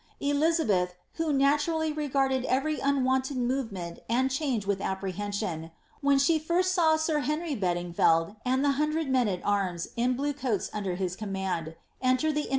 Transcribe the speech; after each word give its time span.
Elizabeth, 0.19 0.95
who 1.21 1.31
naturally 1.31 1.93
regarded 1.93 2.43
every 2.45 2.79
unwonted 2.79 3.37
movement 3.37 3.99
and 4.09 4.31
change 4.31 4.65
with 4.65 4.81
apprehension, 4.81 5.69
when 6.01 6.17
she 6.17 6.39
first 6.39 6.73
saw 6.73 6.95
sir 6.95 7.19
Henry 7.19 7.53
Bedingfeld, 7.55 8.35
and 8.43 8.65
the 8.65 8.71
hundred 8.81 9.07
men 9.11 9.27
at 9.27 9.45
arms 9.45 9.89
in 9.95 10.15
blue 10.15 10.33
coats 10.33 10.71
under 10.73 10.95
his 10.95 11.15
command, 11.15 11.67
enter 11.67 11.69
the 11.69 11.69
MIf 11.69 11.69
y 11.69 11.69
wood 11.69 11.69
"s 11.75 12.09
EnglancVs 12.09 12.09
Elizabeth; 12.09 12.35
Fox; 12.35 12.47
Speed. 12.47 12.49